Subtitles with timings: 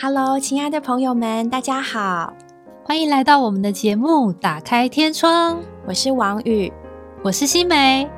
[0.00, 2.32] Hello，亲爱的朋友们，大家好，
[2.84, 5.56] 欢迎来到我们的节目《打开天窗》。
[5.88, 6.72] 我是王宇，
[7.24, 8.08] 我是新梅。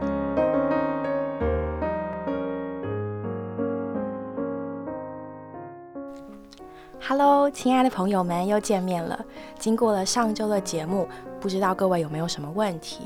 [7.01, 9.19] Hello，亲爱的朋友们，又见面了。
[9.59, 11.09] 经过了上周的节目，
[11.41, 13.05] 不知道各位有没有什么问题？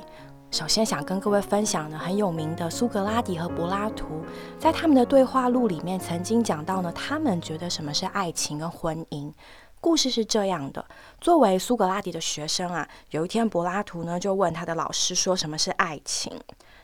[0.54, 4.24] 首先想跟各位分享呢，很有名的苏格拉底和柏拉图，
[4.56, 9.32] 在他们的对话录里面曾经讲到呢，他们觉得什么是爱情跟婚姻。
[9.80, 10.86] 故事是这样的：
[11.20, 16.40] 作为苏格拉底的学生啊，有一天柏拉图呢就问他的老师说什么是爱情。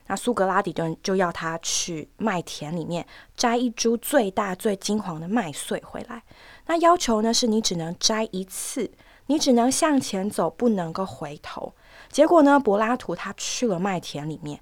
[0.08, 6.20] 那苏格拉底就就要他去麦田里面摘一株最大最金黄的麦穗回来。
[6.66, 8.90] 那要求呢是你只能摘一次，
[9.26, 11.72] 你只能向前走，不能够回头。
[12.10, 14.60] 结果呢，柏拉图他去了麦田里面，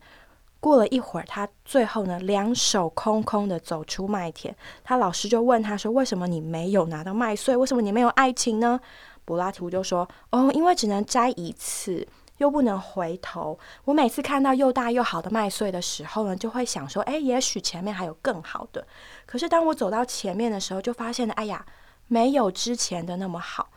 [0.60, 4.54] 过了一会儿，他最后呢两手空空的走出麦田。
[4.84, 7.56] 他老师就问他说：“为什么你没有拿到麦穗？
[7.56, 8.78] 为什么你没有爱情呢？”
[9.24, 13.58] 柏拉图就说：“哦，因为只能摘一次，又不能回头。
[13.84, 18.86] 我每次看到又大又好的麦穗的时候呢，就会想说：哎，也许前面还有更好的。
[19.24, 21.64] 可是当我走到前面的时候，就发现了，哎呀，
[22.08, 23.70] 没有之前的那么好。”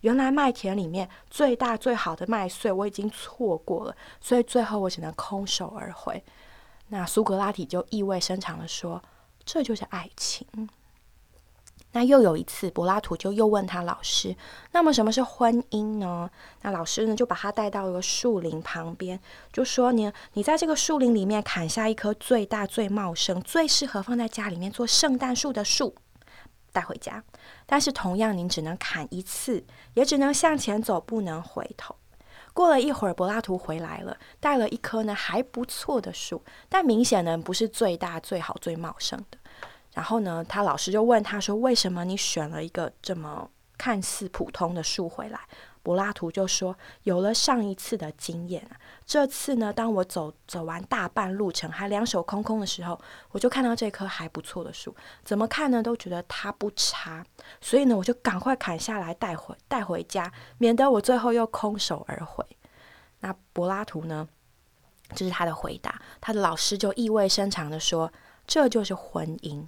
[0.00, 6.22] 原来麦田里面最大最好的麦穗我已经错过了，所以最后我只能空手而回。
[6.88, 9.02] 那苏格拉底就意味深长的说
[9.44, 10.46] ：“这就是爱情。”
[11.92, 14.36] 那又有一次，柏拉图就又问他老师
[14.72, 16.30] ：“那么什么是婚姻呢？”
[16.60, 19.18] 那老师呢就把他带到一个树林旁边，
[19.50, 25.94] 就说：“你你在这个树林里面砍下一棵最大最茂盛、最适合放在家里面做圣诞树的树。”
[26.76, 27.24] 带回家，
[27.64, 31.96] 但是同样，您只能砍一次，也只能向前走，不能回头。
[32.52, 39.38] 过了一会儿，柏拉图回来了，带了一棵呢还不错的树，但明显呢不是最大、最好、最茂盛的。
[39.94, 45.40] 然后呢，他老师就问他说：“为什么你选了一个这么看似普通的树回来？”
[45.86, 48.68] 柏拉图就说：“有了上一次的经验，
[49.06, 53.00] 这次呢，当我走走完大半路程还两手空空的时候，
[53.30, 57.24] 我就看到这棵还不错的树，怎么看呢都觉得它不差，
[57.60, 62.44] 所以呢，我就赶快砍下来带回带回家，免得我最后又空手而回。”
[63.22, 64.28] 那柏拉图呢，
[65.14, 66.02] 这是他的回答。
[66.20, 68.12] 他的老师就意味深长的说
[68.44, 69.64] ：“这就是婚姻。”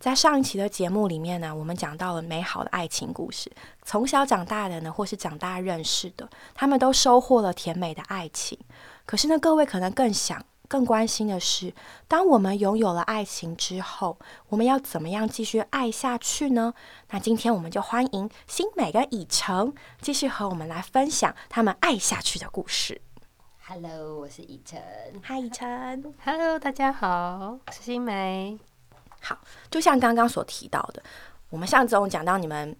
[0.00, 3.50] 在上一期的节目里面呢，我们讲到了美好的爱情故事。
[3.82, 8.56] 从小长大的呢，或是长大认识的，他们都收获了甜美的爱情。
[9.04, 11.74] 可是呢，各位可能更想、更关心的是，
[12.06, 14.16] 当我们拥有了爱情之后，
[14.50, 16.72] 我们要怎么样继续爱下去呢？
[17.10, 23.00] 那今天我们就欢迎新美跟以诚继续和我们来分享他们爱下去的故事。
[23.66, 24.80] Hello，我是以诚。
[25.22, 26.14] 嗨，以诚。
[26.24, 28.67] Hello，大家好，我是新美。
[29.20, 29.38] 好，
[29.70, 31.02] 就像刚刚所提到的，
[31.50, 32.76] 我们上周讲到你们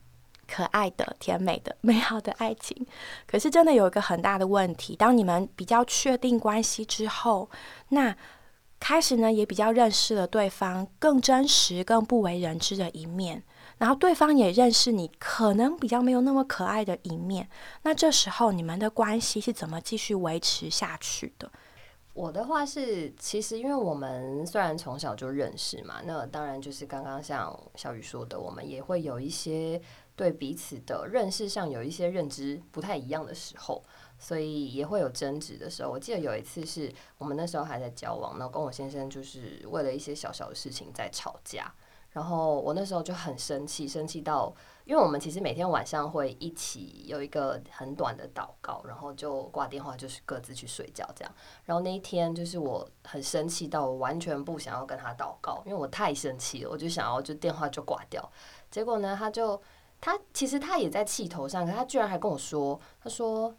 [0.46, 2.86] 可爱的、甜美的、美好的爱情，
[3.26, 7.50] 可是真的有一个很大的问题：当你们比较确定关系之后，
[7.90, 8.16] 那
[8.80, 13.42] 开始呢也比较认识了对方更真实、更不为人知的一面，
[13.78, 17.48] 然后对方也认识你可能比较没有那么可爱的一面，
[17.82, 21.50] 那这时候你们的关系是怎么继续维持下去的？
[22.18, 29.80] 我的话是，其实因为我们虽然从小就认识嘛，那当然就是刚刚像小雨说的，我们也会有一些
[30.16, 33.80] 对彼此的认识上有一些认知不太一样的时候，
[34.18, 35.92] 所以也会有争执的时候。
[35.92, 41.72] 我记得有一次是我们那时候还在交往，然后跟我先生就是为了一些小小的事情在吵架。
[42.10, 44.52] 然后我那时候就很生气，生气到，
[44.84, 51.32] 因为我们其实每天晚上会一起有一个很短的祷告，然后就挂电话，就是各自去睡觉这样。
[51.64, 58.26] 然后那一天就是我很生气到我完全不想要跟他祷告，因为我太生气了，我就想要就电话就挂掉。
[58.70, 59.60] 结果呢，他就
[60.00, 63.54] 他其实他也在气头上，可他居然还跟我说，他说：“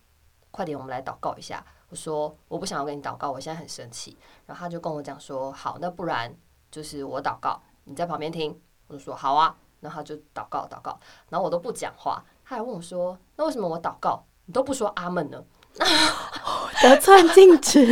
[0.52, 6.36] 快点，我们来祷告一下。”我说：“我不想要跟你祷告，我现在很生气。”然后他就跟我讲说：“好，那不然
[6.72, 8.56] 就是我祷告。”你在旁边听，
[8.86, 10.98] 我就说好啊，然后他就祷告祷告，
[11.28, 14.24] 然后我都不讲话，他还问我说：“那为什么我祷告？
[14.46, 15.44] 你都不说阿门呢？”
[16.82, 17.86] 得寸进尺，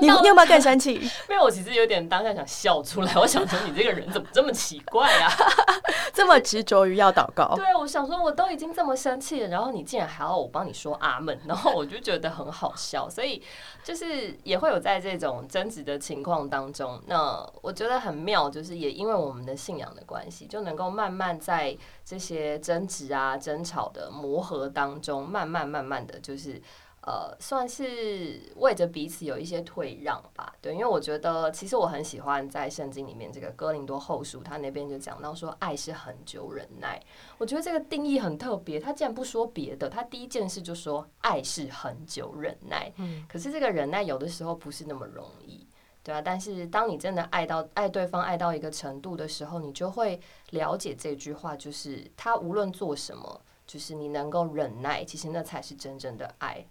[0.00, 0.94] 你你有没有更生气？
[0.94, 5.30] 因为我其实有点当下想笑出来， 我想说你这个人怎么这么奇怪啊，
[6.14, 7.54] 这么执着于要祷告？
[7.56, 13.42] 对，我想说我都已经这么生气了，然后你竟然还要我帮你说阿门，然后我就觉得很好笑，所以
[13.82, 26.60] 就是也会有在这种争执的情况当中，那我觉得很妙，就是也因为我们的信仰的关系，就能够慢慢在这些争执啊、争吵的磨合当中，慢慢慢慢的就是。
[27.02, 30.54] 呃，算是为着彼此有一些退让吧。
[30.60, 37.00] 对，因为我觉得其实我很喜欢在圣经里面这个哥林多后书，他那边就讲到说，爱是很久忍耐。
[37.38, 42.92] 我觉得这个定义很特别，他竟然不说别的，他第一件事就说爱是很久忍耐。
[42.96, 45.66] 嗯，可是这个忍耐有的时候不是那么容易。
[46.02, 50.20] 对啊，但是当你真的爱到爱对方爱到一个程度的时候，你就会
[50.50, 56.66] 了解这句话，就是他无论做什么，就是你能够忍耐，其实那才是真正的爱。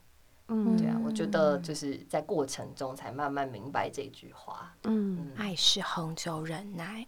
[0.49, 4.73] 嗯，对啊，我觉得就是在过程中才慢慢明白这句话。
[4.83, 7.05] 嗯，爱是恒久忍耐。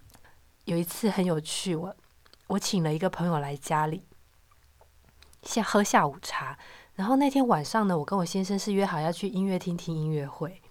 [0.66, 1.96] 有一次很有趣，我
[2.48, 4.04] 我请了一个朋友来家里，
[5.44, 6.58] 先喝下午茶。
[6.96, 10.62] 然后那天晚上呢，我跟我先生是约好要去音乐厅听音乐会。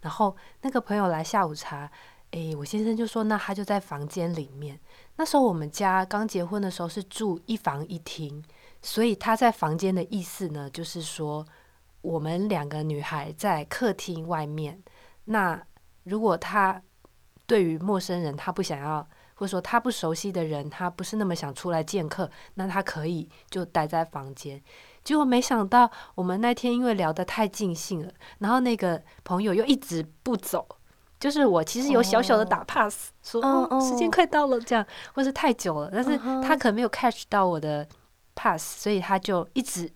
[0.00, 1.90] 然后那个朋友来下午茶，
[2.30, 4.78] 诶，我先生就说，那他就在房间里面。
[5.16, 8.42] 那时候我们家刚结婚的时候是住一房一厅，
[8.80, 11.44] 所以他在房间的意思呢，就是说
[12.02, 14.82] 我们两个女孩在客厅外面。
[15.24, 15.60] 那
[16.04, 16.82] 如果他
[17.46, 24.62] 对于陌生人他不想要，或者说他不熟悉的人，他不是那么想出来见客，那他可以就待在房间。
[25.02, 30.66] 结果没想到，我们那天因为聊得太尽兴了，然后那个朋友又一直不走。
[31.18, 34.84] 就是我其实有小小的打 pass，说哦时间快到了这样，
[35.14, 37.86] 或是太久了，但是他可能没有 catch 到我的
[38.34, 39.88] pass，所以他就一直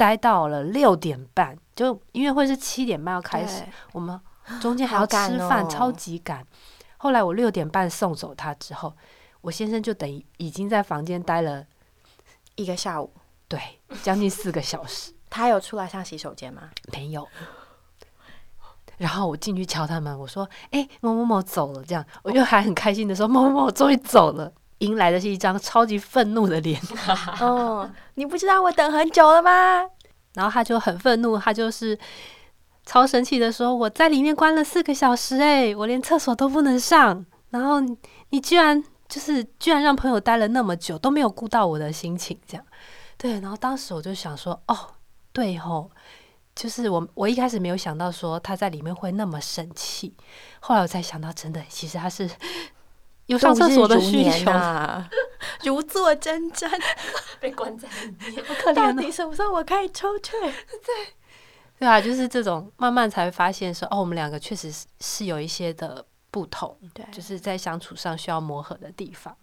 [0.00, 1.54] 待到了六点半。
[1.76, 3.62] 就音乐会是七点半要开始，
[3.92, 4.18] 我们
[4.58, 6.46] 中间还要吃饭，超级赶。
[6.96, 8.94] 后来我六点半送走他之后，
[9.42, 11.66] 我先生就等于已经在房间待了
[12.54, 13.12] 一个下午。
[13.46, 13.60] 对，
[14.02, 15.12] 将近四个小时。
[15.28, 16.70] 他有出来上洗手间吗？
[16.92, 17.28] 没有。
[18.96, 26.78] 然后我进去敲他们，我说：“哎，某某某走了。”这样，我就还很开心的说：“某某某终于走了。”迎来的是一张超级愤怒的脸。
[27.40, 29.82] 哦，你不知道我等很久了吗？
[30.34, 31.98] 然后他就很愤怒，他就是
[32.84, 37.24] 超生气的说：“我在里面关了四个小时，哎，我连厕所都不能上。
[37.50, 37.80] 然后
[38.30, 42.64] 你居然就是居然让朋友待了那么久，都没有顾到我的心情，这样。”
[43.18, 44.76] 对，然后当时我就想说，哦，
[45.32, 45.90] 对吼，
[46.54, 50.14] 就是我我一开始没有想到说他在里面会那么生气，
[50.60, 52.30] 后来我才想到，真的，其实他是
[53.30, 55.08] 有上厕所的需求啊，
[55.64, 56.68] 如坐针毡，
[57.40, 58.92] 被关在里面， 好可怜。
[58.94, 60.32] 你什么时候我可以出去？
[60.40, 61.14] 对，
[61.78, 69.36] 对啊，就是这种慢慢才会发现说，哦，我们两个确实是是有一些的不同，对，就是在相处上需要磨合的地方。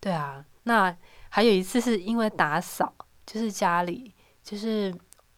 [0.00, 0.96] 对啊，那
[1.28, 2.92] 还有一次是因为打扫。
[3.30, 4.90] 就是家里，就是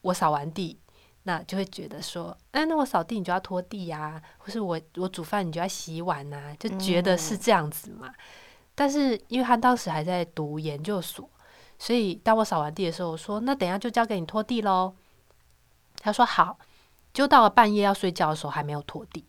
[0.02, 0.79] 我扫完地，
[1.25, 8.11] 那就会觉得说，哎，那我扫地你就要拖地呀，或是我我煮饭你就要洗碗呐，就觉得是这样子嘛。
[8.75, 11.28] 但是因为他当时还在读研究所，
[11.78, 14.94] 所以当我扫完地的时候，我说那等下就交给你拖地喽。
[16.00, 16.58] 他说好，
[17.12, 19.25] 就到了半夜要睡觉的时候还没有拖地。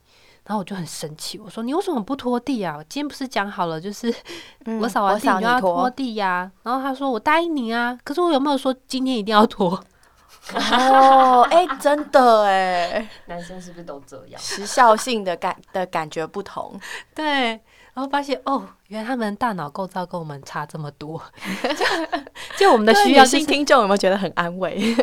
[0.46, 2.78] 然后我就很生气，我说：“你为什么不拖地啊？
[2.90, 4.12] 今天不是讲好了，就是
[4.82, 9.70] 我扫完地你就要拖地呀。”然后他说：“我答应你啊，可是我有没有说今天一定要拖？”
[10.54, 14.42] 哦，哎，真的哎， 男生是不是都这样？
[14.42, 16.80] 时效性的感的感觉不同，
[17.16, 17.60] 对。
[17.94, 21.22] 然后发现哦，原来他们大脑构造跟我们差这么多，
[22.58, 23.26] 就我们的需要。
[23.26, 24.96] 新听众有没有觉得很安慰？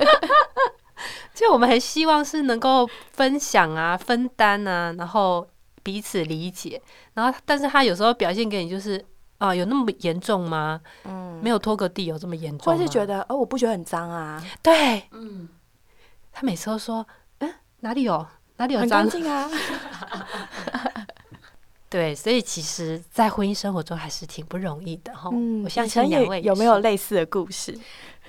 [1.35, 5.47] 就我们很希望是能够分享啊、分担啊，然后
[5.83, 6.81] 彼此理解。
[7.13, 9.05] 然后，但是他有时候表现给你就是
[9.39, 10.81] 啊，有那么严重吗？
[11.05, 12.73] 嗯，没有拖个地有这么严重？
[12.73, 14.45] 或是觉得哦，我不觉得很脏啊？
[14.63, 15.49] 对，嗯，
[16.33, 17.07] 他每次都说，
[17.39, 18.89] 嗯，哪里有哪里有脏？
[18.89, 19.49] 干净啊。
[21.91, 25.31] 对，所以其实，在婚姻生活中还是挺不容易的哈。
[25.33, 27.79] 嗯，我相信两位有没有类似的故事？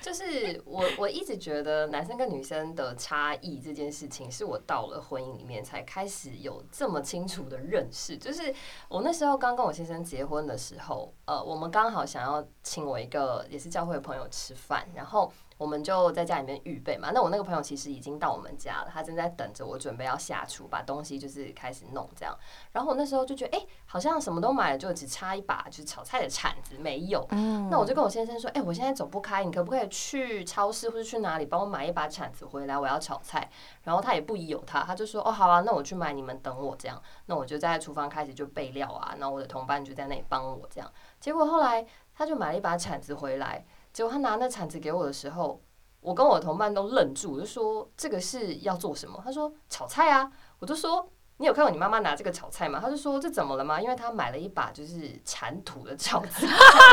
[0.00, 8.16] 就是我我一直觉得男生跟女生的差异这件事情，是我到了婚姻里面才开始有这么清楚的认识。
[8.16, 8.54] 就是
[8.88, 15.32] 我那时候刚跟我先生结婚的时候，呃，我们刚好想要请我一个也是教会的朋友吃饭，然后。
[15.60, 17.10] 我们就在家里面预备嘛。
[17.12, 22.34] 那我那个朋友其实已经到我们家了，他正在等着我准备要下厨，把东西就是开始弄这样。
[22.72, 27.26] 然后我那时候就觉得，哎，好像什么都买了，就只差一把就是炒菜的铲子没有。
[27.70, 32.78] 那我就跟我先生说，哎，我现在走不开，你可不可以去超市或者去哪里帮我买一把铲子回来？
[32.78, 33.50] 我要炒菜。
[33.82, 36.98] 然后他也不疑有他，他就说，哦，好啊，那我去买，你们等我这样。
[37.26, 40.90] 那我就在厨房开始就备料啊，然后我的同伴就在那里帮我这样。
[41.20, 43.62] 结果后来他就买了一把铲子回来。
[43.92, 45.60] 结果他拿那铲子给我的时候，
[46.00, 49.20] 我跟我同伴都愣住，我就说这个是要做什么？
[49.24, 50.30] 他说炒菜啊。
[50.58, 53.80] 我就说你有看过你妈妈拿这个炒菜吗？”她就说：“这怎么了吗？
[53.80, 56.46] 因为她买了一把就是铲土的 铲子，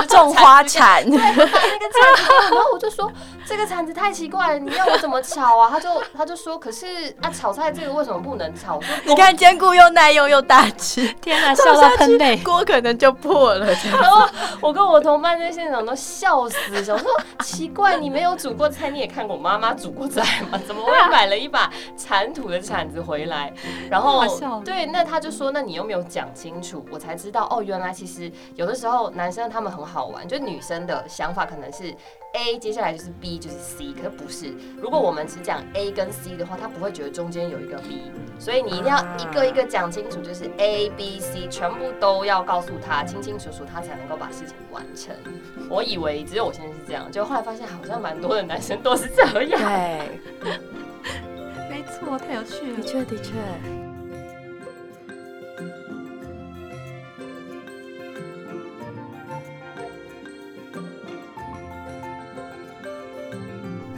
[0.08, 3.12] 种花铲。”对，那个铲子，然后我就说
[3.46, 13.68] ：“这个铲子太奇怪了，你要我怎么炒啊？”她就她就说：“可是啊，炒菜这个为什么不能炒？”我说：“你看，坚固又耐用又大气，天哪，笑到喷泪，锅可能就破了。
[13.92, 14.26] 然后
[14.62, 17.10] 我跟我同伴在现场都笑死，想说
[17.44, 20.58] 奇怪，你没有煮过菜，你也看过妈妈煮过菜吗？
[20.66, 23.52] 怎么会买了一把铲土的铲子回来？
[23.90, 31.94] 然后对，那他就说，那你又没有讲清楚，我才知道哦，原来其实有的时候男生他们很好玩，就女生的想法可能是
[32.34, 34.54] A，接下来就是 B，就是 C，可是不是。
[34.78, 45.16] 如果我们只讲 A 跟 C 的话，他不会觉得中间有一个 B，所以你一定要一个一个讲清楚，就是 A、B、C 全部都要告诉他清清楚楚，他才能够把事情完成。
[45.70, 49.60] 我以为只有我现在是这样，就后来发现好像蛮多的男生都是这样。
[50.42, 50.52] 对，
[51.70, 52.78] 没错，太有趣了。
[52.78, 53.87] 的确，的确。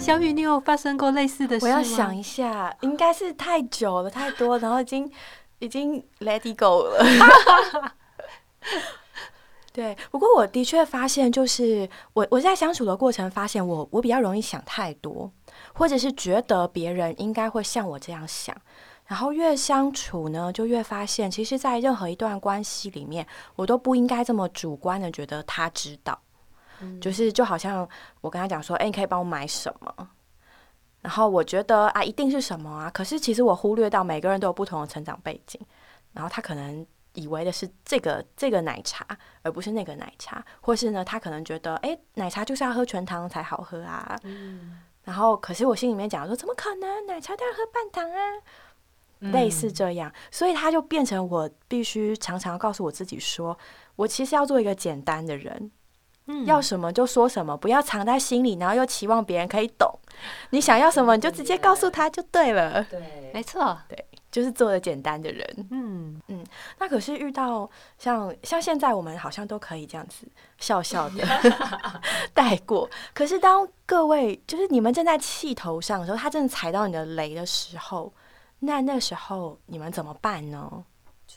[0.09, 1.71] 小雨，你有发生过类似的事吗？
[1.71, 5.11] 我要想一下，应该是太久了，太多，然后已经
[5.59, 7.05] 已经 let it go 了。
[9.71, 15.31] 对，不过我的确发现，就是我我在相处的过程发现，我我比较容易想太多，
[15.73, 18.57] 或者是觉得别人应该会像我这样想，
[19.05, 26.19] 然后越相处呢，就越发现，其实，在任何一段关系里面，我都不应该这么主观的觉得他知道。
[27.01, 27.87] 就是就好像
[28.21, 30.09] 我跟他讲说，哎，你可以帮我买什么？
[31.01, 32.89] 然后我觉得啊，一定是什么啊？
[32.89, 35.59] 可是其实我忽略到每个人都有不同的成长背景，
[36.13, 39.05] 然后他可能以为的是这个这个奶茶，
[39.41, 44.19] 而不是那个奶茶，或是呢，他可能觉得，哎，奶茶就是要喝全糖才好喝啊。
[44.23, 44.79] 嗯。
[45.05, 47.07] 然后，可是我心里面讲说，怎么可能？
[47.07, 49.31] 奶茶都要喝半糖啊？
[49.31, 53.57] 类似这样，所以他就变成我必须常常告诉我自己说，
[53.95, 55.71] 我其实要做一个简单的人。
[56.45, 59.89] 要什么就说什么，不要藏在心里，然后又期望别人可以懂。
[60.49, 62.83] 你想要什么，你就直接告诉他就对了。
[62.85, 65.67] 对，没错，对，就是做的简单的人。
[65.71, 66.45] 嗯嗯，
[66.77, 71.25] 那可是遇到像像现在我们好像都可以这样子笑笑的
[72.33, 72.89] 带过。
[73.13, 78.11] 可是当各位就是你们正在气头上的时候，他真的踩到你的雷的时候，
[78.59, 80.83] 那那时候你们怎么办呢？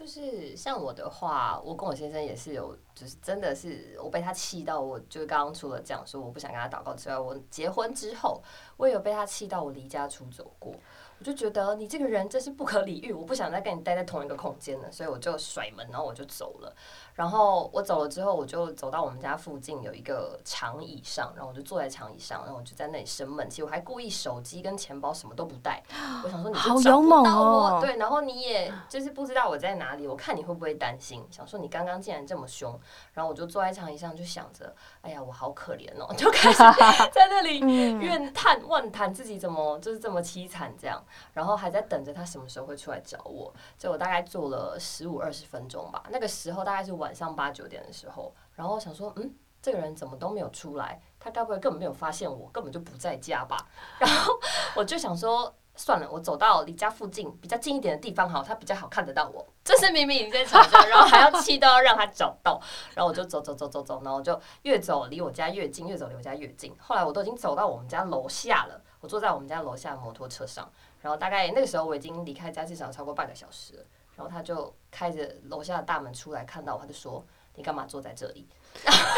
[0.02, 8.42] 就是像我的话，我跟我先生也是有，就是真的是我被他气到，我就是刚刚除了讲说我不想跟他祷告之外，我结婚之后，
[8.76, 10.74] 我也有被他气到，我离家出走过。
[11.22, 16.74] 我就觉得你这个人真是不可理喻，我不想再跟你待在同一个空间了，所以我就甩门，然后我就走了。
[17.14, 23.62] 然后我走了之后，我就走到我们家附近有一个长椅上，然后我就坐在长椅上，然后我就在那里生闷气。
[23.62, 25.80] 我还故意手机跟钱包什么都不带，
[26.24, 32.76] 我想说你好勇猛哦，对，然后你也就是不知道我在哪里，我看你会不会担心，想说你刚刚竟然这么凶，
[33.12, 36.58] 然后我就坐在长椅上就想着，哎呀，我好可怜哦， 就开始
[37.12, 41.00] 在那里怨叹万叹自己怎么就是这么凄惨这样。
[41.32, 46.02] 然后还在等着他什么时候会出来找我，就我大概坐了十五二十分钟吧。
[46.10, 51.00] 那个时候大概是晚上八九点的时候，然后想说，嗯，这个人怎么都没有出来？
[51.18, 53.56] 他该不会根本没有发现我，根本就不在家吧？
[53.98, 54.38] 然后
[54.74, 59.46] 我就想说，算了，我走到离家附近比较近一点的地方，好，他比较好看得到我。
[59.64, 62.60] 这是明明已经在吵架，然后还要气到要让他找到，
[62.94, 66.74] 然后我就走走走走走，然后就越走离我家越近，越走离我家越近。
[66.80, 70.66] 后来我都已经走到我们家楼下了，我坐在我们家楼下摩托车上。
[71.02, 73.84] 然后大概那个时候我已经离开家至少超过半个小时了，
[74.16, 77.22] 然后他就开着楼下的大门出来看到我，他就说
[77.56, 78.48] ：“你干嘛坐在这里？”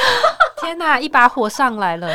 [0.57, 2.09] 天哪，一把火上来了！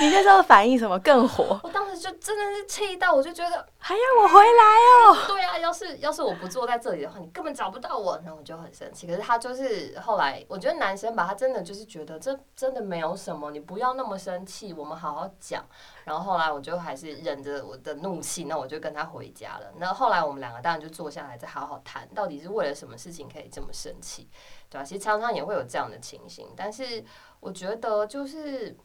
[0.00, 1.58] 你那时候反应什么更火？
[1.62, 4.64] 我当时就真的是气到，我就觉得还要我回来
[5.10, 5.16] 哦。
[5.26, 9.08] 对啊，要是要是我不坐在这里的话，你根本找不到我，然后我就很生气。
[9.08, 15.66] 可是他就是后来，我觉得男生吧，他真的就是觉得这真的没有什么，你不要那么生气，我们好好讲。
[16.04, 19.66] 然后后来我就还是忍着我的怒气，那我就跟他回家了。
[19.78, 24.28] 那后来我们两个当然就坐下来再好好谈，到底是为了什么事情可以这么生气，
[24.70, 24.84] 对吧？
[24.84, 27.04] 其实常常也会有这样的情形，但是
[27.40, 28.76] 我觉得就是。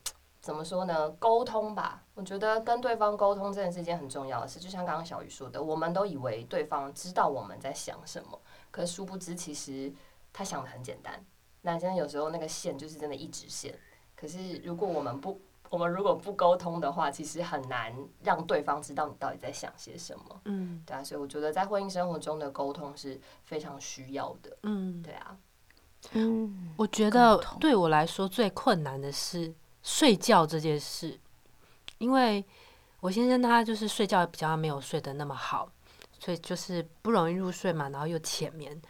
[0.44, 1.10] 怎么说呢？
[1.12, 4.60] 沟通吧，我觉得跟对方沟通真的是一件很重要的事。
[4.60, 8.38] 就像刚刚小雨说的，我们都以为对方知道我们在想什么，
[8.70, 9.90] 可殊不知其实
[10.34, 11.26] 他想的很简单。
[11.62, 13.74] 那现在有时候那个线就是真的一直线，
[14.18, 20.42] 可是如果我们不，我们如果不沟通的话，其实很难让对方知道你到底在想些什么。
[20.44, 24.58] 嗯，对啊，所以我觉得在婚姻生活中的沟通是非常需要的。
[24.64, 25.38] 嗯，对啊，
[26.12, 29.56] 嗯，我觉得对我来说最困难的是。
[29.84, 31.20] 睡觉这件事，
[32.00, 32.44] 因为
[33.02, 35.70] 我先生他就是睡觉比较没有睡得那么好，
[36.20, 38.82] 所以就是不容易入睡嘛，然后又浅眠。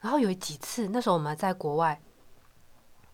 [0.00, 2.00] 然后有几次，那时候我们还在国外，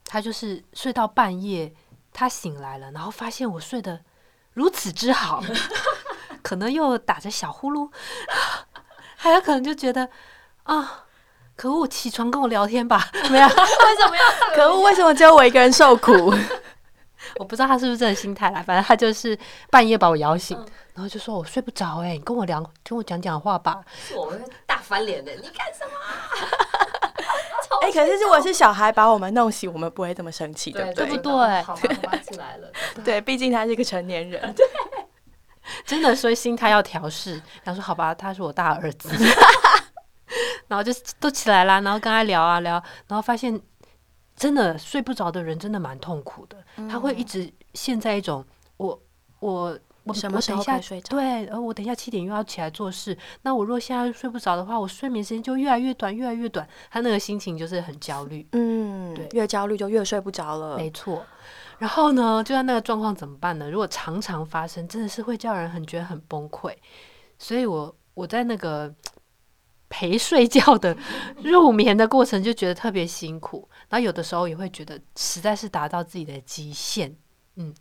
[0.04, 1.72] 他就是睡到半夜，
[2.12, 4.00] 他醒来了，然后发现我睡得
[4.52, 5.42] 如此之好，
[6.42, 7.88] 可能又打着小呼噜，
[9.16, 10.10] 还有可能就觉得
[10.64, 11.06] 啊，
[11.56, 14.56] 可恶，起床跟我聊天吧，没有，为什么要？
[14.56, 16.34] 可恶，为什么只有我一个人受苦？
[17.36, 19.38] 我不知道他是不是这个心态啦，反正他就是
[19.70, 23.80] 半夜把我摇醒，嗯然后就说我睡不着，哎，你跟我聊，跟我讲讲话吧。
[24.14, 25.92] 我们大翻脸的，你干什么？
[27.80, 31.06] 哎、可是如果是小孩把我们弄醒，我们不会这么生气，对不对？
[31.06, 32.70] 对不对好吧，好吧，起来了。
[33.02, 34.52] 对，毕竟他是一个成年人。
[34.54, 34.66] 对
[35.86, 37.40] 真的，所以心态要调试。
[37.64, 39.08] 然后说好吧，他是我大儿子，
[40.68, 42.74] 然后就都起来啦，然后跟他聊啊聊，
[43.08, 43.58] 然后发现
[44.42, 46.56] 真的睡不着的人真的蛮痛苦的，
[46.90, 48.44] 他会一直陷在一种
[48.76, 49.00] 我
[49.38, 58.44] 我我什么时我等一下候可以睡着对，然后我等一下七点又要起来做事，那我若现在睡不着的话，我睡眠时间就越来越短，越来越短，他那个心情就是很焦虑。
[58.50, 60.76] 嗯对，越焦虑就越睡不着了。
[60.76, 61.24] 没错。
[61.78, 63.70] 然后呢，就在那个状况怎么办呢？
[63.70, 66.74] 如果常常发生，真的是会叫人很觉得很崩溃。
[67.38, 68.92] 所以我我在那个
[69.88, 70.96] 陪睡觉的
[71.42, 73.68] 入眠的过程，就觉得特别辛苦。
[73.92, 77.14] 然后有的时候也会觉得实在是达到自己的极限。
[77.56, 77.74] 嗯，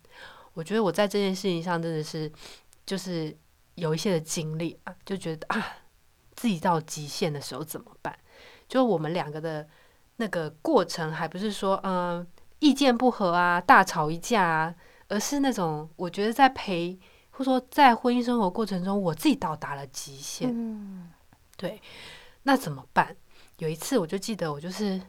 [0.52, 2.30] 我觉得我在这件事情上真的是
[2.84, 3.34] 就是
[3.76, 5.66] 有一些的经历啊，就觉得啊，
[6.36, 8.14] 自己到极限的时候怎么办？
[8.68, 9.66] 就我们两个的
[10.16, 12.26] 那个过程，还不是说嗯、
[12.58, 14.74] 意见不合啊，大吵一架啊，
[15.08, 17.00] 而是那种我觉得在陪
[17.30, 20.50] 或者说在婚姻生活过程中，我自己到达了极限。
[20.52, 21.10] 嗯，
[22.42, 23.16] 那怎么办？
[23.56, 25.00] 有一次我就记得，我就是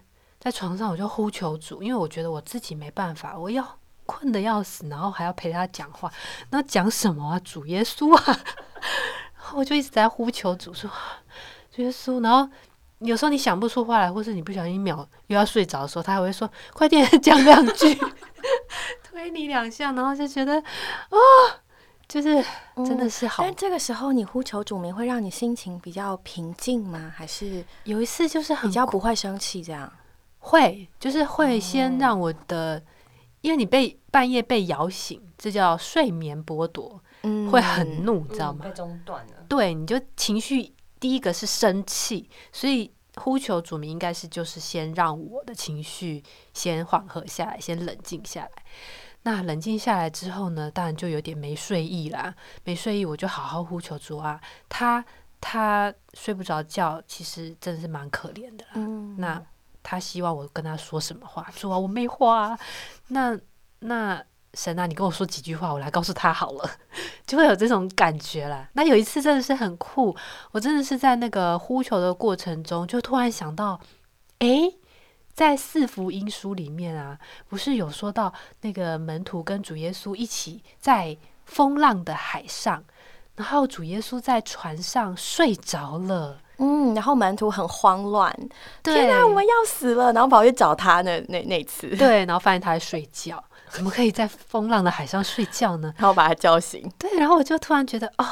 [0.43, 3.65] 在床上我就呼求主，因为我觉得我自己没办法，我要
[4.05, 6.11] 困得要死，然后还要陪他讲话，
[6.49, 7.39] 那讲什么啊？
[7.39, 8.23] 主耶稣啊！
[8.27, 8.37] 然
[9.39, 10.89] 后我就一直在呼求主说
[11.73, 12.49] 主耶稣，然后。
[12.99, 17.99] 有时候你想不出话来，或是你不小心一秒又要睡着的时候，他还会说：“快点 讲两句，
[19.03, 21.17] 推你两下。”然后就觉得啊、
[22.07, 22.41] 就是
[22.77, 27.13] 真的是好但这个时候你呼求主名，会让你心情比较平静吗？
[27.13, 29.91] 还是有一次就是很比较不会生气这样？
[30.43, 32.83] 会，就是会先让我的，
[33.41, 38.71] 因为你被半夜被摇醒，这叫睡眠剥夺，嗯会很怒，知道吗被？
[38.71, 39.45] 中断了。
[39.47, 46.21] 对，你就情绪第一个是生气，所以呼求主名应该是就是先让我的情绪
[46.53, 48.51] 先缓和下来，先冷静下来。
[49.23, 52.35] 那冷静下来之后呢，当然就有点没睡意啦。
[52.65, 55.03] 没睡意，我就好好呼求主啊，他
[55.39, 58.71] 他睡不着觉，其实真的是蛮可怜的啦。
[58.75, 59.41] 嗯那
[59.83, 61.45] 他希望我跟他说什么话？
[61.55, 62.59] 说啊，我没话啊。
[63.09, 63.37] 那
[63.79, 66.71] 那神啊，你跟我说几句话，我来告诉他好了，
[67.27, 68.69] 就会有这种感觉啦。
[68.73, 70.15] 那有一次真的是很酷，
[70.51, 73.81] 我真的是在那个呼求的过程中，就突然想到，
[74.39, 74.77] 诶，
[75.33, 77.19] 在四福音书里面啊，
[77.49, 82.83] 不是有说到那个门徒跟主耶稣一起在风浪的海上，
[83.35, 86.42] 然后主耶稣在船上睡着了。
[86.57, 88.33] 嗯，然后门徒很慌乱，
[88.81, 95.93] 对天哪，我们要死了，然后跑去找他那那那次，对，然后发现他在睡觉， 怎么可以在风浪的海上睡觉呢？
[95.97, 96.89] 然后把他叫醒。
[96.97, 98.25] 对，然后我就突然觉得，哦，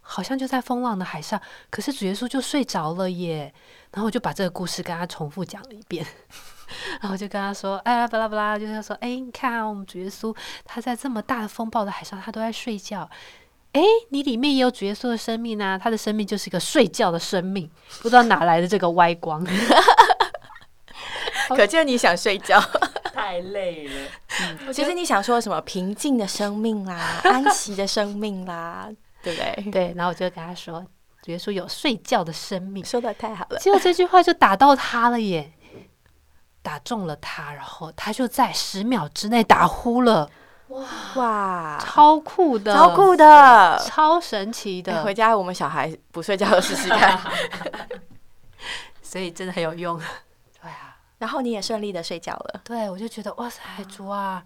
[0.00, 3.52] 好像就在风浪的海上，可是主耶稣就睡着了耶。
[3.92, 6.04] 然后我就把这个故事跟他重复讲了一遍，
[7.00, 10.34] 然后我就跟他说，哎，巴拉巴拉，就是说，哎，你看啊，我们主耶稣
[10.66, 13.08] 他在这么大的风暴的海上，他都在睡觉。
[13.72, 17.70] 哎，你里面也有主耶稣的生命啊，他的生命就是一个睡觉的生命，
[18.02, 19.44] 不知道哪来的这个歪光。
[21.48, 22.60] 可见你想睡觉。
[23.12, 24.72] 太累了。
[24.72, 25.60] 其实你想说什么？
[25.62, 28.88] 平静的生命啦， 安息的生命啦，
[29.22, 29.70] 对不对？
[29.70, 30.84] 对，然后我就跟他说，
[31.22, 32.84] 主耶稣有睡觉的生命。
[32.84, 33.58] 说的太好了。
[33.58, 35.52] 结果这句话就打到他了耶，
[36.62, 40.30] 打中了他，然后他就在十秒之内打呼了，
[40.68, 43.78] 哇，超酷的，超酷的！
[43.86, 47.18] 超神奇的，哎回家我们小孩不睡觉的试试看。
[49.02, 49.98] 所以真的很有用。
[50.60, 52.60] 对啊，然后你也顺利的睡觉了。
[52.64, 54.44] 对我就觉得哇塞，主啊，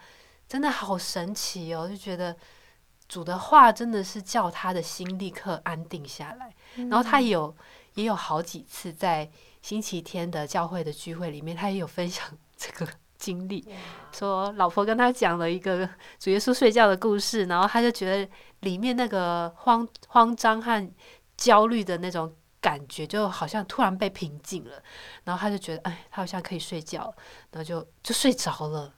[0.48, 1.88] 真的好神奇哦！
[1.88, 2.36] 就觉得
[3.08, 6.54] 主的话真的是叫他的心立刻安定下来。
[6.88, 7.54] 然后他也有
[7.94, 9.28] 也有好几次在
[9.60, 12.24] 星期天的教会的聚会里面，他也有分享
[12.56, 12.88] 这个
[13.22, 13.64] 经历，
[14.10, 18.28] 说老婆跟他讲了一个主耶稣睡觉的故事，然后他就觉得
[18.60, 20.92] 里面那个慌慌张和
[21.36, 24.82] 焦虑的那种感觉，就好像突然被平静了，
[25.22, 27.14] 然后他就觉得哎，他好像可以睡觉，
[27.52, 28.92] 然后就就睡着了。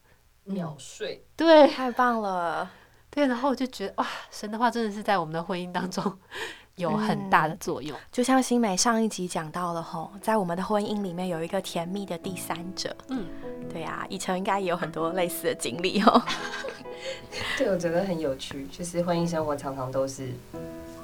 [0.47, 1.69] 秒睡，对。
[1.69, 2.71] 太棒了！
[3.11, 6.19] 对，然后我就觉得哇，神的话真的是在我们的婚姻当中
[6.77, 7.97] 有很大的作用。
[8.11, 12.95] 就像新美上一集讲到了吼，在我们的婚姻里面有一个甜蜜的第三者。
[13.09, 13.27] 嗯，
[13.73, 16.23] 对啊，以晨应该也有很多类似的经历哦。
[17.59, 20.33] 对，我觉得很有趣，就是婚姻生活常常都是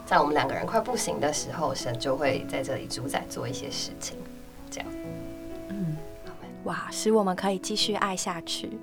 [0.07, 4.17] 在我们两个人快不行的时候，神就会在这里主宰做一些事情，
[4.71, 4.89] 这样。
[5.69, 5.97] 嗯，
[6.65, 8.79] 哇，使我们可以继续爱下去。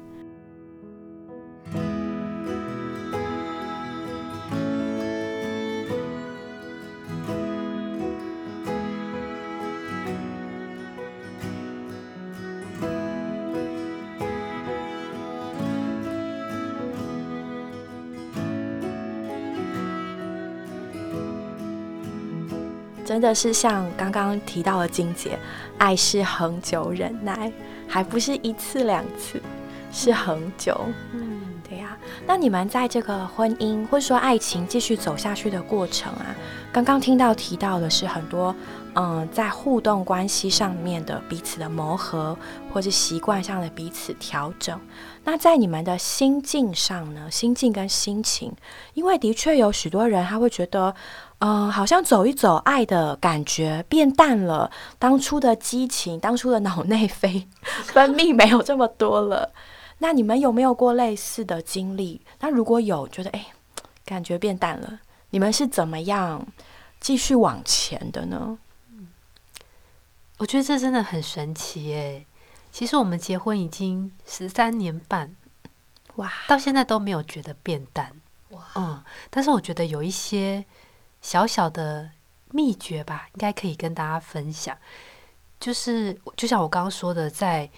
[23.07, 25.39] 真的是像刚刚提到的金姐，
[25.77, 27.49] 爱是恒久忍耐，
[27.87, 29.41] 还不是一次两次，
[29.93, 30.77] 是恒久。
[31.13, 31.97] 嗯，对呀。
[32.25, 36.35] 那你们在这个婚姻或者说爱情继续走下去的过程啊，
[36.69, 38.53] 刚刚听到提到的是很多，
[38.95, 42.37] 嗯，在互动关系上面的彼此的磨合，
[42.73, 44.77] 或是习惯上的彼此调整。
[45.23, 47.31] 那在你们的心境上呢？
[47.31, 48.51] 心境跟心情，
[48.95, 50.93] 因为的确有许多人他会觉得。
[51.39, 57.47] 嗯，好像走一走，爱的感觉变淡了，当初的激情，当初的脑内啡
[57.83, 59.53] 分泌没有这么多了。
[59.99, 62.21] 那你们有没有过类似的经历？
[62.39, 63.47] 那如果有，觉得哎，
[64.03, 66.43] 感觉变淡了，你们是怎么样
[66.99, 68.57] 继续往前的呢？
[70.39, 72.25] 我觉得这真的很神奇耶。
[72.71, 75.35] 其实我们结婚已经十三年半，
[76.15, 78.11] 哇，到现在都没有觉得变淡，
[78.49, 80.65] 哇，嗯，但是我觉得有一些。
[81.27, 82.09] 小小的
[82.51, 84.77] 秘诀吧，应该可以跟大家分享。
[85.59, 87.69] 就是就像我刚刚说的，在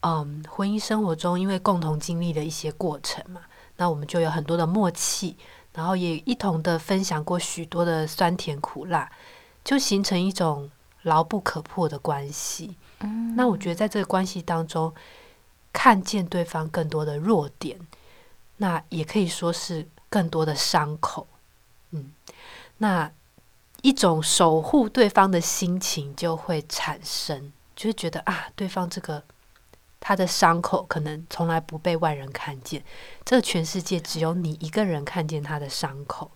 [0.00, 3.42] 嗯婚姻生活中，因为共同经历的一些过程嘛，
[3.76, 5.36] 那我们就有很多的默契，
[5.74, 9.12] 然后也一同的分享过许多的酸甜苦辣，
[9.62, 10.70] 就形成一种
[11.02, 12.74] 牢不可破的关系。
[13.00, 14.90] 嗯，那我觉得在这个关系当中，
[15.74, 17.78] 看见对方更多的弱点，
[18.56, 21.26] 那也可以说是更多的伤口。
[22.84, 23.10] 那
[23.80, 29.24] 一种守护对方的心情就会产生，就是觉得啊，对方这个
[29.98, 32.84] 他的伤口可能从来不被外人看见，
[33.24, 36.30] 这个全世界只有你一个人看见他的伤口，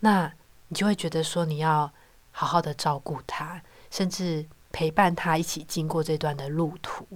[0.00, 0.30] 那
[0.68, 1.90] 你就会觉得说你要
[2.32, 7.08] 好好的照顾他，甚至陪伴他一起经过这段的路途。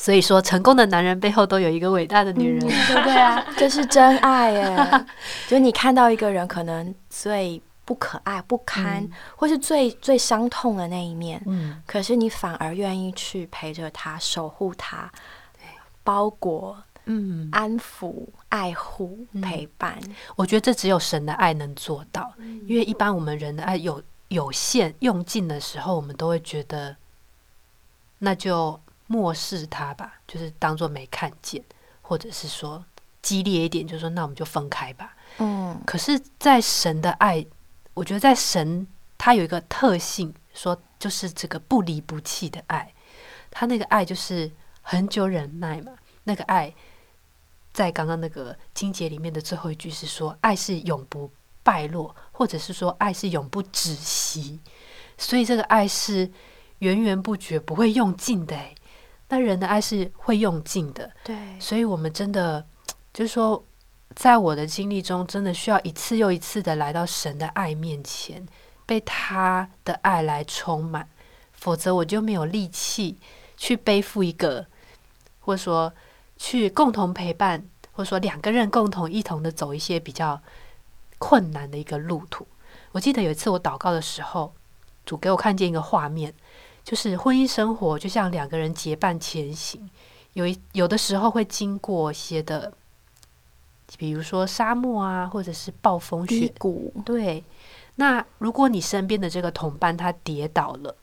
[0.00, 3.44] 所以说，成功的男人背后都有一个伟大的女人，对不 对啊？
[3.56, 5.06] 这是真爱耶！
[5.48, 15.10] 就你看到一个人可能最不可爱、不堪，或是最最伤痛的那一面，嗯，可是你反而愿意去陪着他、守护他、
[16.04, 19.98] 包裹、嗯、安抚、爱护、陪伴。
[20.36, 22.32] 我觉得这只有神的爱能做到，
[22.68, 26.94] 因为一般我们人的爱有有限、用尽的时候，我们都会觉得
[28.18, 28.78] 那就。
[29.08, 31.60] 漠视他吧，就是当做没看见，
[32.00, 32.84] 或者是说
[33.20, 35.16] 激烈一点，就说那我们就分开吧。
[35.38, 37.44] 嗯，可是，在神的爱，
[37.94, 42.92] 我觉得在神他有一个特性，说就是这个不离不弃的爱，
[43.50, 44.50] 他那个爱就是
[44.82, 45.92] 很久忍耐嘛。
[46.24, 46.74] 那个爱，
[47.72, 51.30] 在刚刚那个经节里面的最后一句是说，爱是永不
[51.62, 54.60] 败落，或者是说爱是永不止息，
[55.16, 56.30] 所以这个爱是
[56.80, 58.56] 源源不绝，不会用尽的。
[59.30, 62.64] 那人的爱是会用尽的，对，所以我们真的
[63.12, 63.62] 就是说，
[64.16, 68.46] 在我的经历中，真的需要一次又一次的来到神的爱面前，
[68.86, 71.06] 被他的爱来充满，
[71.52, 73.18] 否则我就没有力气
[73.58, 74.66] 去背负一个，
[75.40, 75.92] 或者说
[76.38, 80.40] 去共同陪伴，或者说两个人共同一同的走一些比较
[81.18, 82.48] 困难的一个路途。
[82.92, 84.54] 我记得有一次我祷告的时候，
[85.04, 86.32] 主给我看见一个画面。
[86.88, 89.90] 就是婚姻生活就像两个人结伴前行，
[90.32, 92.72] 有一有的时候会经过一些的，
[93.98, 96.90] 比如说沙漠啊，或者是暴风雪谷。
[97.04, 97.44] 对，
[97.96, 100.96] 那如果你身边的这个同伴他跌倒了，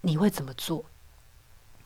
[0.00, 0.84] 你会怎么做？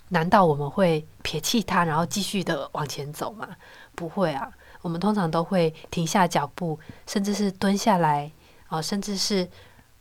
[0.08, 3.46] 难道我们会撇弃他，然后继续的往前走吗？
[3.94, 8.32] 不会啊，我们通常都会停下脚步，甚至是蹲下来
[8.68, 9.46] 啊，甚至是。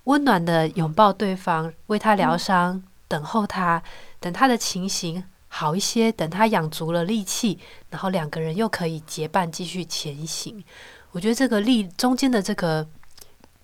[0.06, 3.82] 温暖的拥抱对方，为他疗伤，等候他，
[4.20, 10.64] 等他的情形好一些，等他养足了力气，然后两个人又可以结伴继续前行。
[11.12, 12.88] 我觉得这个力中间的这个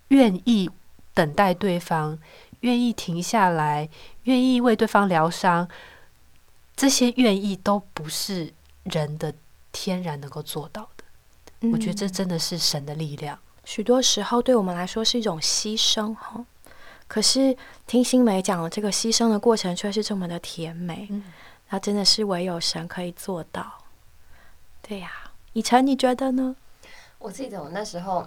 [0.08, 0.70] 愿意
[1.14, 2.18] 等待对方，
[2.60, 3.88] 愿意停下来，
[4.24, 5.68] 愿意为对方疗伤，
[6.74, 8.52] 这些愿意都不是
[8.84, 9.32] 人的
[9.70, 11.68] 天然能够做到的。
[11.70, 13.38] 我觉得这真的是神的力量。
[13.64, 16.44] 许多时候对我们来说是一种牺牲哈。
[17.06, 21.08] 可是听新梅讲，这个牺牲的过程却是这么的甜美，
[21.68, 23.78] 那真的是唯有神可以做到。
[24.80, 25.10] 对呀，
[25.52, 26.56] 以晨，你觉得呢？
[27.22, 28.26] 我记得我那时候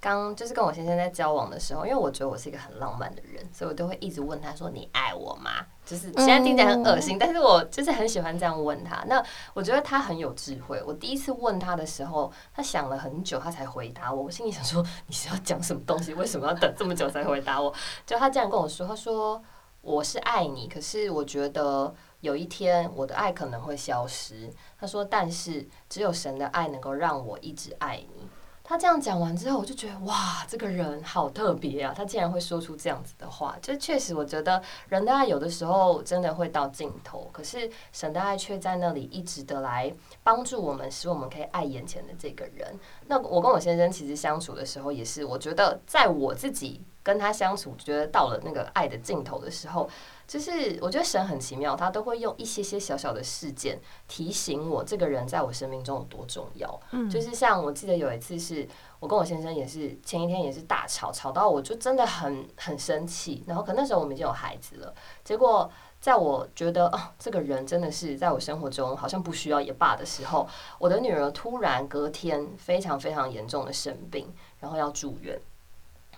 [0.00, 5.50] 刚就是跟我先生在交往的时候，因为我觉得我是一个很浪漫的人，所以我都会一直问他说：“你爱我吗？”
[5.84, 9.02] 就是现在听起来很恶心，但是我就是很喜欢这样问他。
[9.06, 10.82] 那我觉得他很有智慧。
[10.86, 14.24] 我第一次问他的时候，他想了很久，他才回答我。
[14.24, 16.14] 我心里想说：“你是要讲什么东西？
[16.14, 17.72] 为什么要等这么久才回答我？”
[18.06, 19.42] 就他这样跟我说：“他说
[19.84, 28.26] 我是爱你，可是我觉得有一天我的爱可能会消失。”他说：“但是只有神的爱能够让我一直爱你。”
[28.66, 31.92] 他这样讲完之后，我就觉得哇，这个人好特别啊！
[31.94, 42.80] 他竟然会说出这样子的话，就确实我觉得人的爱有的时候真的会到尽头，可是神的爱却在那里一直的来帮助我们，使我们可以爱眼前的这个人。
[43.06, 49.86] 那我跟我先生其实相处的时候，也是我觉得在我自己跟他相处，觉得到了那个爱的尽头的时候。
[50.26, 56.80] 就是我觉得神很奇妙，他都会用一些些小小的事件提醒我这个人在我生命中有多重要。
[56.92, 58.66] 嗯，就是像我记得有一次是
[59.00, 63.44] 我跟我先生也是前一天也是大吵，吵到我就真的很很生气。
[63.46, 75.38] 然后可那时候我们已经有孩子了，结果在我觉得哦这个人真的是在我生活中好像不需要也罢的时候，我的女儿突然隔天非常非常严重的生病，然后要住院。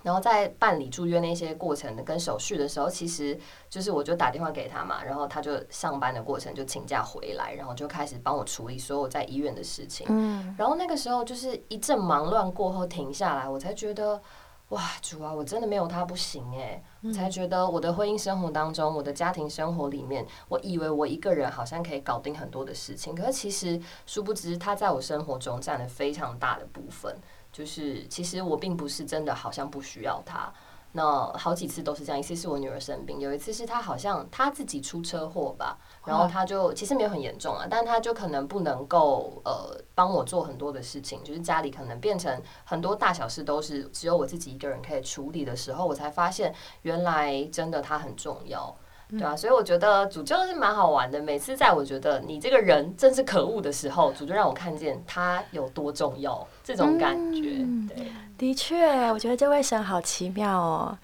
[0.07, 3.37] 然后在办理住院那些过程的跟手续的时候，其实
[3.69, 10.07] 就是我就打电话给他嘛，然后他就上班的过程就请假回来，然后就开始帮我处理所有在医院的事情。
[10.09, 14.23] 嗯，然后那个时候就是一阵忙乱过后停下来，我才觉得
[14.69, 16.81] 哇，主啊，我真的没有他不行哎，
[17.13, 27.13] 才觉得我的婚姻生活当中，我的家庭生活里面，我以为我一个人好像可以搞定很多的事情，可是其实殊不知他在我生活中占了非常大的部分。
[27.57, 30.53] 就是其实我并不是真的好像不需要他，
[30.93, 48.77] 那好几次都是这样，一次是我女儿生病，有一次是她好像她自己出车祸吧，然后她就其实没有很严重啊，但她就可能不能够呃帮我做很多的事情，就是家里可能变成很多大小事都是只有我自己一个人可以处理的时候，我才发现原来真的她很重要。
[49.09, 51.23] 对啊，所以我觉得主就是蛮好玩的。
[51.23, 57.65] 每次在我觉得你这个人真是可恶的时候，主就让我看见他有多重要，这种感觉。
[57.89, 60.99] 对，的确，我觉得这位神好奇妙哦。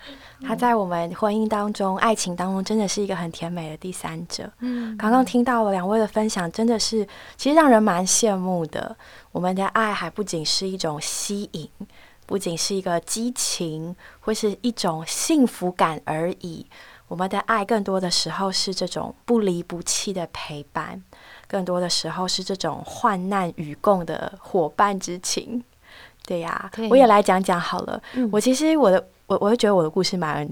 [0.45, 4.51] 他在我们婚姻当中、爱情当中，真的是一个很甜美的第三者。
[4.59, 8.97] 嗯，刚刚听到了两位的分享，真的是其实让人蛮羡慕的。
[9.31, 11.71] 我们的爱还不仅是一种吸引，
[12.27, 16.67] 不仅是一个激情，或是一种幸福感而已。
[17.13, 20.99] 我们的爱更多的时候是这种不离不弃的陪伴，
[21.47, 25.63] 更多的时候是这种患难与共的伙伴之情。
[26.25, 28.03] 对呀，我也来讲讲好了。
[28.31, 30.49] 我其实我的我我会觉得我的故事蛮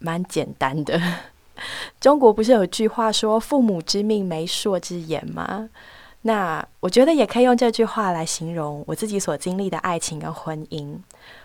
[0.00, 1.00] 蛮简单的。
[1.98, 5.70] 中国不是有句话说“父母之命，媒妁之言”吗？
[6.24, 10.96] 那我觉得也可以用这句话来形容我自己所经历的爱情跟婚姻。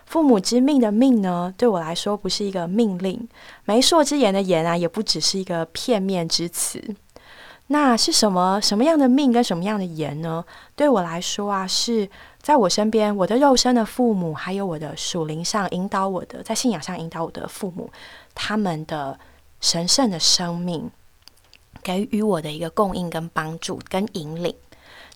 [0.06, 3.18] 父母之命的命呢，对我来说不是一个命令；
[3.64, 6.82] 媒妁之言的言啊，也不只是一个片面之词。
[7.70, 10.44] 那是什么什么样的命跟什么样的言呢？
[10.74, 12.08] 对我来说啊，是
[12.40, 17.90] 在我身边，我的肉身的父母，还有我的属灵上引导我的，在信仰上引导我的父母，
[18.34, 19.18] 他们的
[19.60, 20.88] 神圣的生命
[21.82, 24.54] 给予我的一个供应跟帮助跟引领。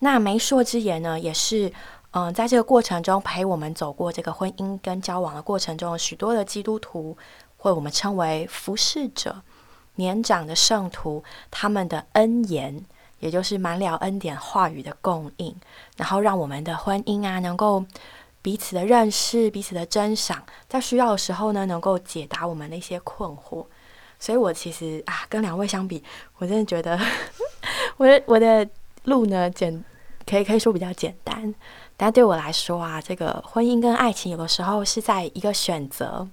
[0.03, 1.73] 那媒妁之言呢，也是。
[2.15, 7.17] 嗯，在这个过程中陪我们走过这个婚姻跟交往的过程中，许多的基督徒，
[7.57, 9.35] 或我们称为服侍者、
[9.95, 12.85] 年长的圣徒，他们的恩言，
[13.19, 15.57] 也就是满了恩典话语的供应，
[15.97, 17.83] 然后让我们的婚姻啊，能够
[18.43, 23.65] 彼此的认识、彼此的珍赏，在需要的时候呢，能够解答我们的一些困惑。
[24.19, 26.05] 所以我其实啊，跟两位相比，
[26.37, 27.01] 我真的觉得
[27.97, 28.69] 我的我的
[29.05, 29.83] 路呢，简
[30.33, 31.55] 可以可以说比较简单。
[31.95, 36.27] 但对我来说啊，这个婚姻跟爱情有的时候是在一个选择。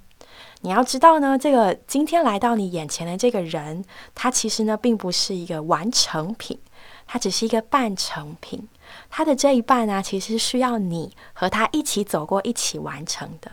[0.62, 3.84] 你要知道呢，这个今天来到你眼前的这个人，
[4.16, 6.58] 他其实呢并不是一个完成品，
[7.06, 8.66] 他只是一个半成品。
[9.10, 13.52] 他的这一半呢，其实需要你和他一起走过，一起完成的。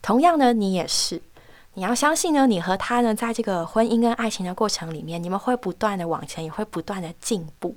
[0.00, 1.20] 同样呢，你也是，
[1.74, 7.76] 你要相信呢，你和他呢，在这个婚姻跟爱情的过程里面，你们会不断的往前，也会不断的进步。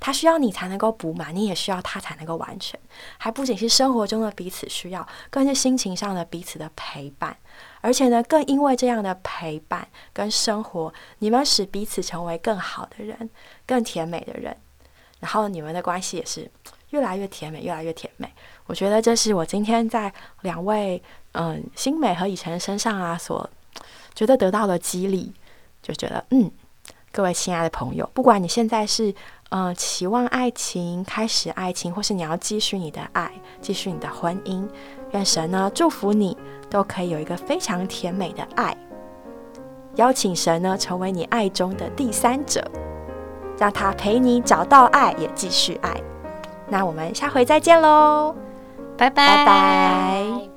[0.00, 2.78] 他需要你才能够补满，你也需要他才能够完成。
[3.18, 7.36] 还不仅是生活中的彼此需要，更是心情上的彼此的陪伴。
[7.80, 13.28] 而且呢，更因为这样的陪伴跟生活，你们使彼此成为更好的人，
[13.66, 14.56] 更甜美的人。
[15.20, 16.50] 然后你们的关系也是
[16.90, 18.32] 越来越甜美，越来越甜美。
[18.66, 23.48] 我觉得这是我今天在两位嗯新美和以晨身上啊所
[24.14, 25.32] 觉得得到的激励，
[25.82, 26.50] 就觉得嗯，
[27.10, 29.14] 各位亲爱的朋友，不管你现在是
[29.54, 34.66] 嗯期望爱情、开始爱情，或是你要继续你的爱、继续你的婚姻，
[35.10, 36.34] 愿神呢祝福你
[36.70, 38.74] 都可以有一个非常甜美的爱。
[39.96, 42.66] 邀请神呢成为你爱中的第三者，
[43.58, 46.00] 让他陪你找到爱，也继续爱。
[46.66, 48.34] 那我们下回再见喽，
[48.96, 50.51] 拜拜拜。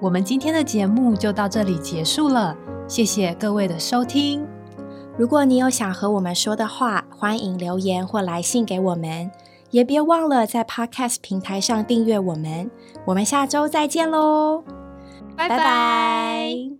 [0.00, 2.56] 我们今天的节目就到这里结束了，
[2.88, 4.46] 谢谢各位的收听。
[5.18, 9.30] 如果你有想和我们说的话，欢迎留言或来信给我们。
[9.70, 12.68] 也别忘了在 Podcast 平台上订阅我们，
[13.04, 14.64] 我们下周再见喽，
[15.36, 16.79] 拜拜。